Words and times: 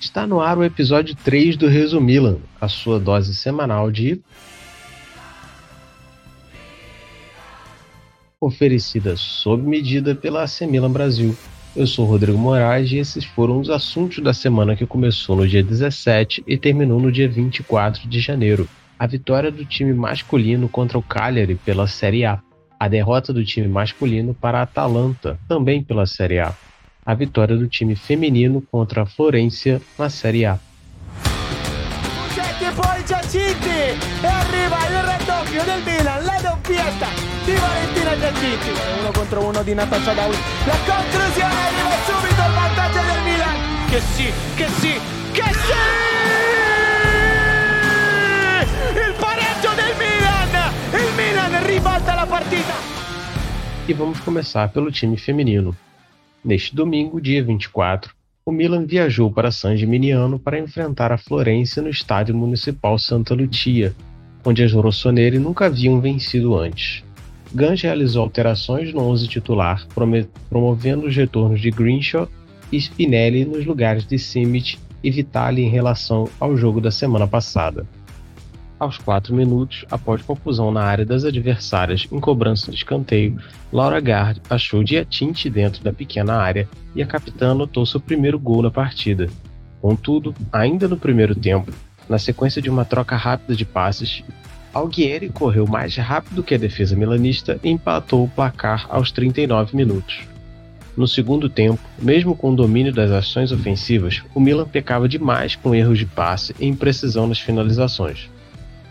Está 0.00 0.28
no 0.28 0.40
ar 0.40 0.56
o 0.56 0.64
episódio 0.64 1.16
3 1.24 1.56
do 1.56 1.66
Resumilan, 1.66 2.36
a 2.60 2.68
sua 2.68 3.00
dose 3.00 3.34
semanal 3.34 3.90
de. 3.90 4.20
Oferecida 8.40 9.16
sob 9.16 9.64
medida 9.64 10.14
pela 10.14 10.44
AC 10.44 10.60
Milan 10.62 10.92
Brasil. 10.92 11.36
Eu 11.74 11.84
sou 11.84 12.06
Rodrigo 12.06 12.38
Moraes 12.38 12.92
e 12.92 12.98
esses 12.98 13.24
foram 13.24 13.58
os 13.58 13.68
assuntos 13.68 14.22
da 14.22 14.32
semana 14.32 14.76
que 14.76 14.86
começou 14.86 15.34
no 15.34 15.48
dia 15.48 15.64
17 15.64 16.44
e 16.46 16.56
terminou 16.56 17.00
no 17.00 17.10
dia 17.10 17.28
24 17.28 18.08
de 18.08 18.20
janeiro. 18.20 18.68
A 18.96 19.06
vitória 19.06 19.50
do 19.50 19.64
time 19.64 19.92
masculino 19.92 20.68
contra 20.68 20.96
o 20.96 21.02
Cagliari 21.02 21.56
pela 21.56 21.88
Série 21.88 22.24
A. 22.24 22.40
A 22.78 22.86
derrota 22.86 23.32
do 23.32 23.44
time 23.44 23.66
masculino 23.66 24.32
para 24.32 24.60
a 24.60 24.62
Atalanta, 24.62 25.38
também 25.48 25.82
pela 25.82 26.06
Série 26.06 26.38
A 26.38 26.54
a 27.08 27.14
vitória 27.14 27.56
do 27.56 27.66
time 27.66 27.96
feminino 27.96 28.60
contra 28.70 29.00
a 29.00 29.06
Florença 29.06 29.80
na 29.98 30.10
Série 30.10 30.44
A. 30.44 30.58
E 53.88 53.94
vamos 53.94 54.20
começar 54.20 54.68
pelo 54.68 54.92
time 54.92 55.16
feminino. 55.16 55.74
Neste 56.48 56.74
domingo, 56.74 57.20
dia 57.20 57.44
24, 57.44 58.14
o 58.46 58.50
Milan 58.50 58.86
viajou 58.86 59.30
para 59.30 59.50
San 59.50 59.76
Gimignano 59.76 60.38
para 60.38 60.58
enfrentar 60.58 61.12
a 61.12 61.18
Florença 61.18 61.82
no 61.82 61.90
Estádio 61.90 62.34
Municipal 62.34 62.98
Santa 62.98 63.34
Lucia, 63.34 63.94
onde 64.42 64.62
as 64.62 64.72
rossoneri 64.72 65.38
nunca 65.38 65.66
haviam 65.66 66.00
vencido 66.00 66.56
antes. 66.56 67.04
Gans 67.54 67.82
realizou 67.82 68.22
alterações 68.22 68.94
no 68.94 69.02
11 69.02 69.28
titular, 69.28 69.86
promovendo 70.48 71.06
os 71.06 71.14
retornos 71.14 71.60
de 71.60 71.70
Greenshaw 71.70 72.26
e 72.72 72.78
Spinelli 72.78 73.44
nos 73.44 73.66
lugares 73.66 74.06
de 74.06 74.18
Simic 74.18 74.78
e 75.04 75.10
Vitali 75.10 75.60
em 75.60 75.68
relação 75.68 76.30
ao 76.40 76.56
jogo 76.56 76.80
da 76.80 76.90
semana 76.90 77.26
passada. 77.26 77.86
Aos 78.78 78.96
4 78.96 79.34
minutos, 79.34 79.84
após 79.90 80.22
confusão 80.22 80.70
na 80.70 80.82
área 80.82 81.04
das 81.04 81.24
adversárias 81.24 82.06
em 82.12 82.20
cobrança 82.20 82.70
de 82.70 82.76
escanteio, 82.76 83.36
Laura 83.72 83.98
Gard 84.00 84.40
achou 84.48 84.84
Diatinte 84.84 85.50
dentro 85.50 85.82
da 85.82 85.92
pequena 85.92 86.34
área 86.34 86.68
e 86.94 87.02
a 87.02 87.06
capitã 87.06 87.50
anotou 87.50 87.84
seu 87.84 87.98
primeiro 87.98 88.38
gol 88.38 88.62
na 88.62 88.70
partida. 88.70 89.28
Contudo, 89.80 90.32
ainda 90.52 90.86
no 90.86 90.96
primeiro 90.96 91.34
tempo, 91.34 91.72
na 92.08 92.18
sequência 92.18 92.62
de 92.62 92.70
uma 92.70 92.84
troca 92.84 93.16
rápida 93.16 93.56
de 93.56 93.64
passes, 93.64 94.22
Alguieri 94.72 95.28
correu 95.28 95.66
mais 95.66 95.96
rápido 95.96 96.42
que 96.42 96.54
a 96.54 96.58
defesa 96.58 96.94
milanista 96.94 97.58
e 97.64 97.70
empatou 97.70 98.24
o 98.24 98.28
placar 98.28 98.86
aos 98.88 99.10
39 99.10 99.76
minutos. 99.76 100.20
No 100.96 101.08
segundo 101.08 101.48
tempo, 101.48 101.80
mesmo 101.98 102.36
com 102.36 102.52
o 102.52 102.56
domínio 102.56 102.92
das 102.92 103.10
ações 103.10 103.50
ofensivas, 103.50 104.22
o 104.34 104.40
Milan 104.40 104.66
pecava 104.66 105.08
demais 105.08 105.56
com 105.56 105.74
erros 105.74 105.98
de 105.98 106.06
passe 106.06 106.54
e 106.60 106.66
imprecisão 106.66 107.26
nas 107.26 107.40
finalizações. 107.40 108.28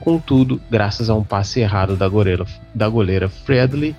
Contudo, 0.08 0.62
graças 0.72 1.10
a 1.10 1.16
um 1.16 1.22
passe 1.22 1.60
errado 1.60 1.98
da 1.98 2.08
goleira, 2.08 2.46
da 2.74 2.88
goleira 2.88 3.28
Fredley, 3.28 3.94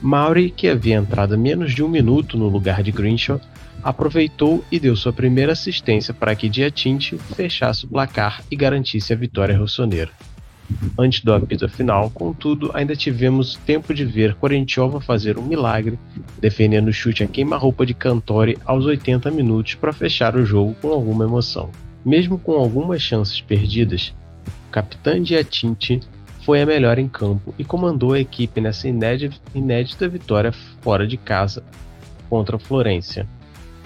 Maury, 0.00 0.48
que 0.48 0.66
havia 0.66 0.96
entrado 0.96 1.36
menos 1.36 1.74
de 1.74 1.82
um 1.82 1.88
minuto 1.88 2.38
no 2.38 2.48
lugar 2.48 2.82
de 2.82 2.90
Greenshaw, 2.90 3.38
aproveitou 3.82 4.64
e 4.72 4.80
deu 4.80 4.96
sua 4.96 5.12
primeira 5.12 5.52
assistência 5.52 6.14
para 6.14 6.34
que 6.34 6.48
Diatinte 6.48 7.18
fechasse 7.18 7.84
o 7.84 7.88
placar 7.88 8.42
e 8.50 8.56
garantisse 8.56 9.12
a 9.12 9.16
vitória 9.16 9.58
rossoneira. 9.58 10.10
Antes 10.98 11.22
do 11.22 11.34
apito 11.34 11.68
final, 11.68 12.08
contudo, 12.08 12.70
ainda 12.72 12.96
tivemos 12.96 13.56
tempo 13.56 13.92
de 13.92 14.06
ver 14.06 14.36
Corentiova 14.36 15.02
fazer 15.02 15.36
um 15.36 15.42
milagre, 15.42 15.98
defendendo 16.40 16.88
o 16.88 16.94
chute 16.94 17.22
a 17.22 17.26
queima-roupa 17.26 17.84
de 17.84 17.92
Cantori 17.92 18.56
aos 18.64 18.86
80 18.86 19.30
minutos 19.30 19.74
para 19.74 19.92
fechar 19.92 20.34
o 20.34 20.46
jogo 20.46 20.74
com 20.80 20.88
alguma 20.88 21.26
emoção. 21.26 21.68
Mesmo 22.02 22.38
com 22.38 22.52
algumas 22.52 23.02
chances 23.02 23.38
perdidas, 23.38 24.14
capitã 24.76 25.24
Giatinti 25.24 26.00
foi 26.44 26.60
a 26.60 26.66
melhor 26.66 26.98
em 26.98 27.08
campo 27.08 27.54
e 27.58 27.64
comandou 27.64 28.12
a 28.12 28.20
equipe 28.20 28.60
nessa 28.60 28.86
inédita 28.86 30.06
vitória 30.06 30.52
fora 30.82 31.06
de 31.06 31.16
casa 31.16 31.64
contra 32.28 32.56
a 32.56 32.58
Florência. 32.58 33.26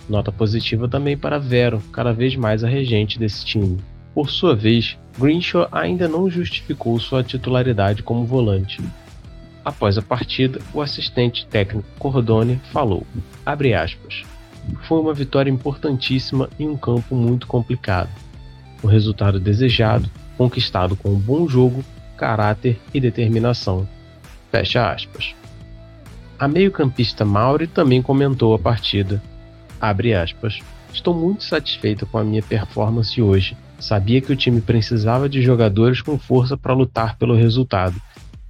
Nota 0.09 0.33
positiva 0.33 0.89
também 0.89 1.17
para 1.17 1.39
Vero, 1.39 1.81
cada 1.93 2.13
vez 2.13 2.35
mais 2.35 2.65
a 2.65 2.69
regente 2.69 3.21
desse 3.21 3.45
time. 3.45 3.79
Por 4.13 4.29
sua 4.31 4.57
vez, 4.57 4.99
Greenshaw 5.17 5.69
ainda 5.71 6.09
não 6.09 6.29
justificou 6.29 6.99
sua 6.99 7.23
titularidade 7.23 8.03
como 8.03 8.27
volante. 8.27 8.83
Após 9.65 9.97
a 9.97 10.03
partida, 10.03 10.61
o 10.75 10.83
assistente 10.83 11.47
técnico 11.47 11.87
Cordone 12.01 12.61
falou, 12.73 13.07
aspas, 13.47 14.25
foi 14.89 14.99
uma 14.99 15.15
vitória 15.15 15.53
importantíssima 15.53 16.51
em 16.59 16.69
um 16.69 16.77
campo 16.77 17.15
muito 17.15 17.47
complicado. 17.47 18.11
O 18.83 18.89
resultado 18.89 19.39
desejado 19.39 20.11
conquistado 20.41 20.97
com 20.97 21.11
um 21.11 21.19
bom 21.19 21.47
jogo, 21.47 21.85
caráter 22.17 22.81
e 22.95 22.99
determinação. 22.99 23.87
Fecha 24.51 24.91
aspas. 24.91 25.35
A 26.39 26.49
meio-campista 26.49 27.27
Mauri 27.27 27.67
também 27.67 28.01
comentou 28.01 28.55
a 28.55 28.59
partida. 28.59 29.23
Abre 29.79 30.15
aspas. 30.15 30.59
Estou 30.95 31.13
muito 31.13 31.45
satisfeita 31.45 32.07
com 32.07 32.17
a 32.17 32.25
minha 32.25 32.41
performance 32.41 33.21
hoje. 33.21 33.55
Sabia 33.79 34.23
que 34.23 34.33
o 34.33 34.37
time 34.37 34.63
precisava 34.63 35.29
de 35.29 35.43
jogadores 35.43 36.01
com 36.01 36.19
força 36.19 36.57
para 36.57 36.73
lutar 36.73 37.19
pelo 37.19 37.37
resultado. 37.37 38.01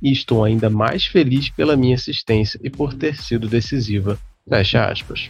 E 0.01 0.13
estou 0.13 0.45
ainda 0.45 0.71
mais 0.71 1.07
feliz 1.07 1.51
pela 1.51 1.77
minha 1.77 1.97
assistência 1.97 2.61
e 2.63 2.71
por 2.71 2.95
ter 2.95 3.17
sido 3.17 3.49
decisiva. 3.49 4.17
Fecha 4.49 4.85
aspas. 4.85 5.29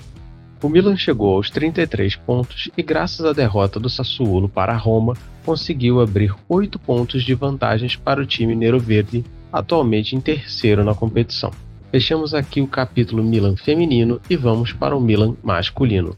O 0.63 0.69
Milan 0.69 0.95
chegou 0.95 1.37
aos 1.37 1.49
33 1.49 2.17
pontos 2.17 2.71
e, 2.77 2.83
graças 2.83 3.25
à 3.25 3.33
derrota 3.33 3.81
do 3.81 3.89
Sassuolo 3.89 4.47
para 4.47 4.73
a 4.73 4.77
Roma, 4.77 5.15
conseguiu 5.43 6.03
abrir 6.03 6.35
8 6.47 6.79
pontos 6.79 7.25
de 7.25 7.35
vantagens 7.35 7.97
para 7.97 8.21
o 8.21 8.27
time 8.27 8.55
Nero-Verde, 8.55 9.25
atualmente 9.51 10.15
em 10.15 10.21
terceiro 10.21 10.85
na 10.85 10.95
competição. 10.95 11.51
Fechamos 11.91 12.35
aqui 12.35 12.61
o 12.61 12.67
capítulo 12.67 13.25
Milan 13.25 13.57
feminino 13.57 14.21
e 14.29 14.37
vamos 14.37 14.71
para 14.71 14.95
o 14.95 15.01
Milan 15.01 15.35
masculino. 15.43 16.15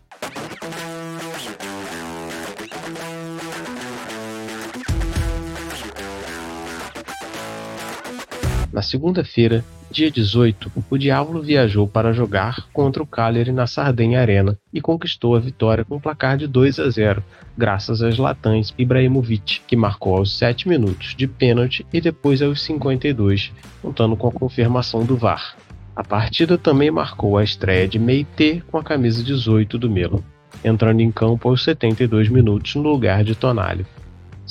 Na 8.72 8.80
segunda-feira, 8.80 9.62
dia 9.90 10.10
18, 10.10 10.72
o 10.88 10.96
Diavolo 10.96 11.42
viajou 11.42 11.86
para 11.86 12.14
jogar 12.14 12.68
contra 12.72 13.02
o 13.02 13.06
Cagliari 13.06 13.52
na 13.52 13.66
Sardenha 13.66 14.18
Arena 14.18 14.58
e 14.72 14.80
conquistou 14.80 15.36
a 15.36 15.38
vitória 15.38 15.84
com 15.84 15.96
um 15.96 16.00
placar 16.00 16.38
de 16.38 16.46
2 16.46 16.78
a 16.78 16.88
0, 16.88 17.22
graças 17.56 18.02
a 18.02 18.10
Zlatan 18.10 18.62
Ibrahimovic, 18.78 19.60
que 19.66 19.76
marcou 19.76 20.16
aos 20.16 20.38
7 20.38 20.70
minutos 20.70 21.14
de 21.14 21.26
pênalti 21.26 21.86
e 21.92 22.00
depois 22.00 22.40
aos 22.40 22.62
52, 22.62 23.52
contando 23.82 24.16
com 24.16 24.28
a 24.28 24.32
confirmação 24.32 25.04
do 25.04 25.18
VAR. 25.18 25.54
A 25.94 26.02
partida 26.02 26.56
também 26.56 26.90
marcou 26.90 27.36
a 27.36 27.44
estreia 27.44 27.86
de 27.86 27.98
Meite 27.98 28.64
com 28.70 28.78
a 28.78 28.82
camisa 28.82 29.22
18 29.22 29.76
do 29.76 29.90
Milan, 29.90 30.20
entrando 30.64 31.00
em 31.00 31.12
campo 31.12 31.50
aos 31.50 31.62
72 31.62 32.30
minutos 32.30 32.74
no 32.74 32.82
lugar 32.82 33.22
de 33.22 33.34
Tonali. 33.34 33.84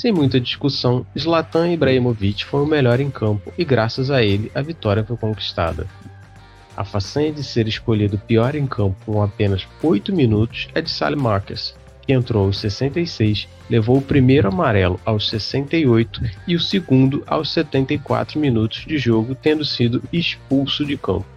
Sem 0.01 0.11
muita 0.11 0.41
discussão, 0.41 1.05
Zlatan 1.15 1.71
Ibrahimovic 1.71 2.43
foi 2.43 2.63
o 2.63 2.65
melhor 2.65 2.99
em 2.99 3.11
campo 3.11 3.53
e 3.55 3.63
graças 3.63 4.09
a 4.09 4.23
ele 4.23 4.51
a 4.55 4.59
vitória 4.59 5.03
foi 5.03 5.15
conquistada. 5.15 5.85
A 6.75 6.83
façanha 6.83 7.31
de 7.31 7.43
ser 7.43 7.67
escolhido 7.67 8.17
pior 8.17 8.55
em 8.55 8.65
campo 8.65 8.95
com 9.05 9.21
apenas 9.21 9.67
8 9.79 10.11
minutos 10.11 10.69
é 10.73 10.81
de 10.81 10.89
Sally 10.89 11.15
Marcus, 11.15 11.75
que 12.01 12.13
entrou 12.13 12.47
aos 12.47 12.57
66, 12.57 13.47
levou 13.69 13.97
o 13.97 14.01
primeiro 14.01 14.47
amarelo 14.47 14.99
aos 15.05 15.29
68 15.29 16.19
e 16.47 16.55
o 16.55 16.59
segundo 16.59 17.23
aos 17.27 17.53
74 17.53 18.39
minutos 18.39 18.83
de 18.87 18.97
jogo, 18.97 19.35
tendo 19.35 19.63
sido 19.63 20.01
expulso 20.11 20.83
de 20.83 20.97
campo. 20.97 21.27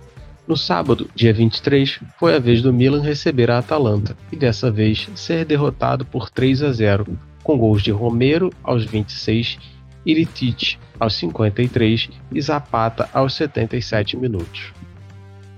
No 0.49 0.57
sábado, 0.57 1.11
dia 1.15 1.35
23, 1.35 2.01
foi 2.19 2.35
a 2.35 2.39
vez 2.39 2.63
do 2.63 2.73
Milan 2.73 3.03
receber 3.03 3.51
a 3.51 3.59
Atalanta 3.59 4.17
e 4.33 4.37
dessa 4.37 4.71
vez 4.71 5.07
ser 5.15 5.45
derrotado 5.45 6.07
por 6.07 6.31
3 6.31 6.63
a 6.63 6.73
0, 6.73 7.19
com 7.45 7.57
gols 7.57 7.83
de 7.83 7.93
Romero 7.93 8.51
aos 8.65 8.85
26, 8.85 9.59
Iritich 10.05 10.79
aos 10.99 11.15
53 11.15 12.09
e 12.33 12.41
Zapata 12.41 13.09
aos 13.13 13.35
77 13.35 14.17
minutos. 14.17 14.73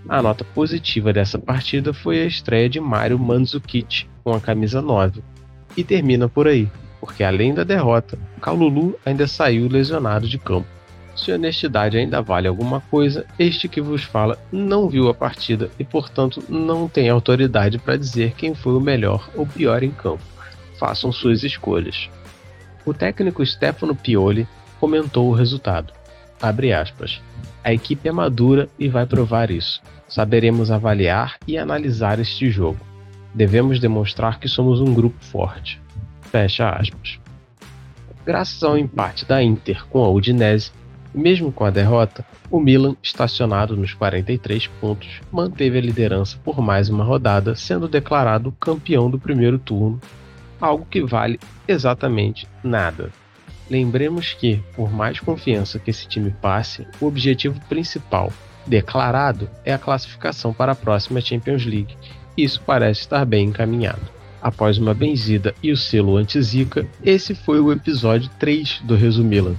A 0.08 0.20
nota 0.20 0.44
positiva 0.44 1.12
dessa 1.12 1.38
partida 1.38 1.94
foi 1.94 2.20
a 2.20 2.26
estreia 2.26 2.68
de 2.68 2.78
Mário 2.78 3.18
Mandzukic 3.18 4.06
com 4.22 4.32
a 4.34 4.40
camisa 4.40 4.82
9. 4.82 5.22
E 5.76 5.82
termina 5.82 6.28
por 6.28 6.46
aí, 6.46 6.68
porque 7.00 7.24
além 7.24 7.54
da 7.54 7.64
derrota, 7.64 8.18
Calulu 8.40 8.98
ainda 9.04 9.26
saiu 9.26 9.68
lesionado 9.68 10.28
de 10.28 10.38
campo. 10.38 10.68
Se 11.16 11.32
honestidade 11.32 11.96
ainda 11.96 12.20
vale 12.20 12.46
alguma 12.46 12.80
coisa, 12.80 13.24
este 13.38 13.68
que 13.68 13.80
vos 13.80 14.04
fala 14.04 14.38
não 14.52 14.88
viu 14.88 15.08
a 15.08 15.14
partida 15.14 15.70
e, 15.78 15.84
portanto, 15.84 16.44
não 16.48 16.88
tem 16.88 17.08
autoridade 17.08 17.78
para 17.78 17.96
dizer 17.96 18.34
quem 18.36 18.54
foi 18.54 18.74
o 18.74 18.80
melhor 18.80 19.28
ou 19.34 19.46
pior 19.46 19.82
em 19.82 19.90
campo. 19.90 20.35
Façam 20.78 21.12
suas 21.12 21.42
escolhas. 21.42 22.08
O 22.84 22.94
técnico 22.94 23.44
Stefano 23.44 23.94
Pioli 23.94 24.46
comentou 24.78 25.28
o 25.28 25.34
resultado. 25.34 25.92
Aspas. 26.40 27.20
A 27.64 27.72
equipe 27.72 28.08
é 28.08 28.12
madura 28.12 28.68
e 28.78 28.88
vai 28.88 29.06
provar 29.06 29.50
isso. 29.50 29.82
Saberemos 30.08 30.70
avaliar 30.70 31.36
e 31.46 31.58
analisar 31.58 32.20
este 32.20 32.50
jogo. 32.50 32.78
Devemos 33.34 33.80
demonstrar 33.80 34.38
que 34.38 34.48
somos 34.48 34.80
um 34.80 34.94
grupo 34.94 35.16
forte. 35.24 35.80
Fecha 36.22 36.70
aspas. 36.70 37.18
Graças 38.24 38.62
ao 38.62 38.76
empate 38.76 39.24
da 39.24 39.42
Inter 39.42 39.86
com 39.86 40.04
a 40.04 40.10
Udinese, 40.10 40.72
mesmo 41.16 41.50
com 41.50 41.64
a 41.64 41.70
derrota, 41.70 42.26
o 42.50 42.60
Milan, 42.60 42.94
estacionado 43.02 43.76
nos 43.76 43.94
43 43.94 44.66
pontos, 44.80 45.20
manteve 45.32 45.78
a 45.78 45.80
liderança 45.80 46.36
por 46.44 46.60
mais 46.60 46.90
uma 46.90 47.02
rodada, 47.02 47.54
sendo 47.54 47.88
declarado 47.88 48.52
campeão 48.60 49.10
do 49.10 49.18
primeiro 49.18 49.58
turno, 49.58 50.00
algo 50.60 50.86
que 50.90 51.02
vale 51.02 51.38
exatamente 51.66 52.48
nada. 52.62 53.10
Lembremos 53.68 54.32
que, 54.32 54.62
por 54.74 54.92
mais 54.92 55.18
confiança 55.18 55.78
que 55.78 55.90
esse 55.90 56.06
time 56.06 56.30
passe, 56.30 56.86
o 57.00 57.06
objetivo 57.06 57.60
principal, 57.68 58.32
declarado, 58.66 59.50
é 59.64 59.72
a 59.72 59.78
classificação 59.78 60.52
para 60.52 60.72
a 60.72 60.76
próxima 60.76 61.20
Champions 61.20 61.64
League. 61.64 61.96
Isso 62.36 62.62
parece 62.64 63.00
estar 63.00 63.24
bem 63.24 63.48
encaminhado. 63.48 64.16
Após 64.40 64.78
uma 64.78 64.94
benzida 64.94 65.54
e 65.62 65.72
o 65.72 65.76
selo 65.76 66.16
anti-zica, 66.16 66.86
esse 67.02 67.34
foi 67.34 67.58
o 67.58 67.72
episódio 67.72 68.30
3 68.38 68.82
do 68.84 68.94
Resumilan, 68.94 69.56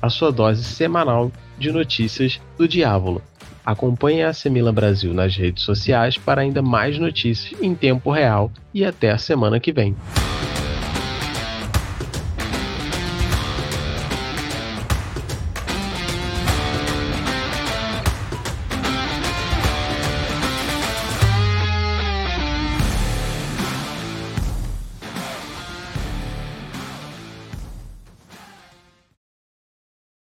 a 0.00 0.08
sua 0.08 0.30
dose 0.30 0.62
semanal 0.62 1.32
de 1.58 1.72
notícias 1.72 2.40
do 2.56 2.68
Diávolo. 2.68 3.22
Acompanhe 3.66 4.22
a 4.22 4.32
Semila 4.32 4.72
Brasil 4.72 5.12
nas 5.12 5.36
redes 5.36 5.64
sociais 5.64 6.16
para 6.16 6.42
ainda 6.42 6.62
mais 6.62 6.98
notícias 6.98 7.60
em 7.60 7.74
tempo 7.74 8.10
real 8.10 8.50
e 8.72 8.84
até 8.84 9.10
a 9.10 9.18
semana 9.18 9.58
que 9.58 9.72
vem. 9.72 9.96